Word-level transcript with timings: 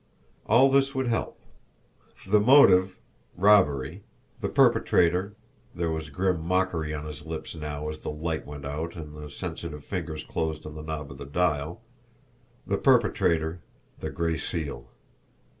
All 0.47 0.71
this 0.71 0.95
would 0.95 1.05
help. 1.09 1.39
The 2.25 2.39
motive 2.39 2.97
robbery; 3.37 4.01
the 4.39 4.49
perpetrator, 4.49 5.35
there 5.75 5.91
was 5.91 6.09
grim 6.09 6.41
mockery 6.41 6.91
on 6.91 7.05
his 7.05 7.23
lips 7.23 7.53
now 7.53 7.87
as 7.87 7.99
the 7.99 8.09
light 8.09 8.43
went 8.43 8.65
out 8.65 8.95
and 8.95 9.15
the 9.15 9.29
sensitive 9.29 9.85
fingers 9.85 10.23
closed 10.23 10.65
on 10.65 10.73
the 10.73 10.81
knob 10.81 11.11
of 11.11 11.19
the 11.19 11.25
dial, 11.27 11.83
the 12.65 12.79
perpetrator 12.79 13.61
the 13.99 14.09
Gray 14.09 14.37
Seal. 14.39 14.89